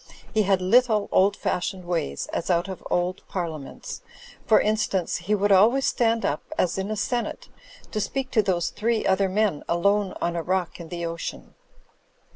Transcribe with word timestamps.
He 0.33 0.41
had 0.41 0.63
little 0.63 1.09
old 1.11 1.35
fashioned 1.37 1.85
ways, 1.85 2.25
as 2.33 2.49
out 2.49 2.67
of 2.67 2.81
old 2.89 3.21
Parliaments; 3.27 4.01
for 4.47 4.59
instance, 4.59 5.17
he 5.17 5.35
would 5.35 5.51
always 5.51 5.85
stand 5.85 6.25
up, 6.25 6.41
as 6.57 6.79
in 6.79 6.89
a 6.89 6.95
senate, 6.95 7.49
to 7.91 8.01
speak 8.01 8.31
to 8.31 8.41
those 8.41 8.71
three 8.71 9.05
other 9.05 9.29
men, 9.29 9.63
alone 9.69 10.15
on 10.19 10.35
a 10.35 10.41
rock 10.41 10.79
in 10.79 10.89
the 10.89 11.05
ocean. 11.05 11.53